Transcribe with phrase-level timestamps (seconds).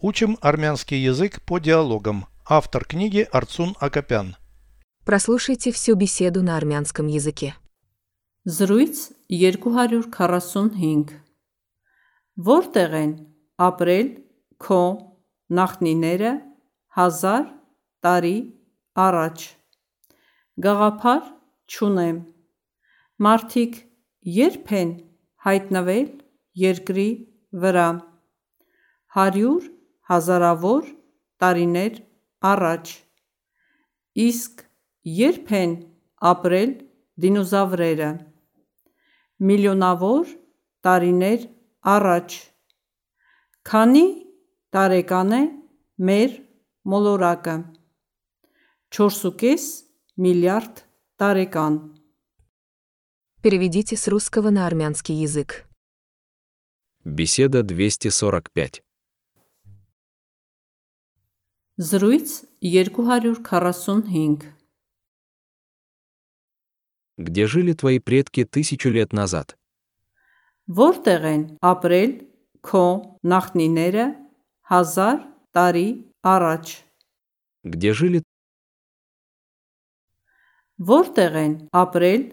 [0.00, 2.26] Учим армянский язык по диалогам.
[2.48, 4.36] Автор книги Арцун Акопян.
[5.04, 7.56] Прослушайте всю беседу на армянском языке.
[8.46, 11.18] Զրույց 245
[12.38, 13.12] Որտեղ են
[13.58, 14.08] ապրել
[14.62, 14.82] քո
[15.58, 16.30] նախնիները
[16.94, 17.44] հազար
[18.06, 18.36] տարի
[19.06, 19.46] առաջ
[20.62, 21.24] Գաղափար
[21.66, 22.20] չունեմ
[23.26, 23.80] Մարդիկ
[24.38, 24.92] երբ են
[25.48, 26.08] հայտնվել
[26.62, 27.08] երկրի
[27.64, 27.88] վրա
[29.18, 29.74] հարյուր
[30.11, 30.89] հազարավոր
[31.43, 31.99] տարիներ
[32.51, 32.93] առաջ
[34.27, 34.63] Իսկ
[35.19, 35.73] երբ են
[36.31, 36.73] ապրել
[37.25, 38.09] դինոզավրերը
[39.49, 40.35] Միլիոնավոր
[40.87, 41.47] տարիներ
[41.95, 42.37] առաջ
[43.71, 44.05] Քանի
[44.75, 45.41] տարեկան է
[46.09, 46.37] մեր
[46.93, 47.57] մոլորակը
[48.99, 49.67] 4.5
[50.23, 50.85] միլիարդ
[51.23, 51.81] տարեկան
[53.43, 55.65] Переведите с русского на армянский язык.
[57.03, 58.81] Беседа 245.
[61.77, 64.53] Զրույց 245
[67.17, 69.57] Где жили твои предки тысячу лет назад?
[70.69, 72.11] Որտեղ են ապրել
[72.61, 72.85] քո
[73.25, 74.05] նախնիները
[74.69, 75.17] հազար
[75.57, 75.89] տարի
[76.21, 76.65] առաջ
[77.65, 78.21] Где жили
[80.77, 82.23] Որտեղ են ապրել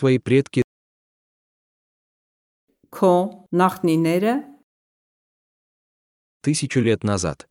[0.00, 0.64] твои предки
[2.90, 3.14] քո
[3.52, 4.34] նախնիները
[6.40, 7.46] тысячу лет назад?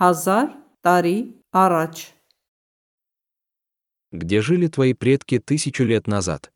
[0.00, 0.52] հազար
[0.84, 1.18] տարի
[1.52, 1.94] առաջ
[4.12, 6.52] Где жили твои предки тысячу лет назад?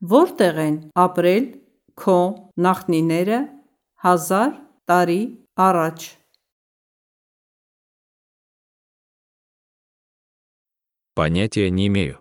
[0.00, 1.46] Որտեղ են ապրել
[2.00, 2.18] քո
[2.56, 3.40] նախնիները
[4.04, 4.52] հազար
[4.88, 5.20] տարի
[5.60, 5.98] առաջ
[11.20, 12.16] Понятия не имею.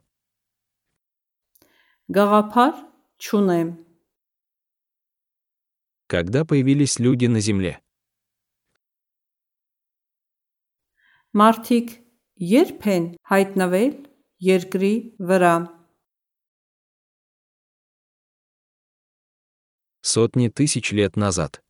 [2.12, 2.74] Գաղափար
[3.24, 3.70] չունեմ
[6.14, 7.82] Когда появились люди на Земле?
[11.40, 11.90] Մարդիկ
[12.42, 13.92] երբ են հայտնվել
[14.42, 14.94] երկրի
[15.30, 15.56] վրա
[20.02, 21.62] Сотни тысяч лет назад.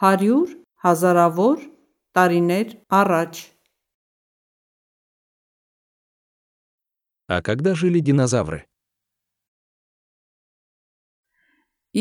[0.00, 0.52] հարյուր
[0.82, 1.58] հազարավոր
[2.16, 2.68] տարիներ
[3.00, 3.34] առաջ
[7.28, 8.66] А когда жили динозавры?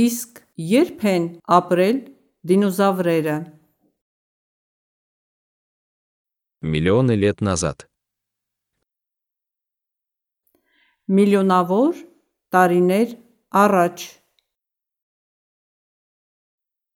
[0.05, 1.29] Իսկ երբ են
[1.59, 1.97] ապրել
[2.49, 3.37] դինոզավրերը
[6.61, 7.89] Миллионы лет назад.
[11.09, 11.93] միլիոնավոր
[12.53, 13.13] տարիներ
[13.49, 13.97] առաջ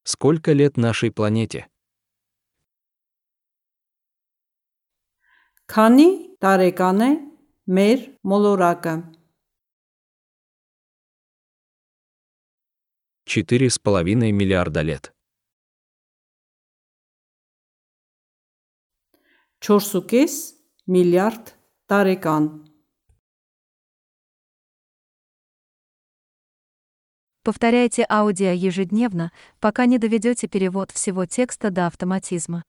[0.05, 1.65] Сколько лет нашей планете?
[5.65, 6.09] Քանի
[6.43, 7.11] տարեկան է
[7.77, 8.95] մեր մոլորակը
[13.27, 15.13] 4,5 миллиарда лет.
[19.63, 20.59] 4.5
[20.91, 21.55] միլիարդ
[21.87, 22.45] տարեկան
[27.43, 32.63] Повторяйте аудио ежедневно, пока не доведете перевод всего текста до автоматизма.